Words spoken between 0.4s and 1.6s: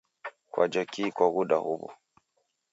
Kwaja kii kwaghuda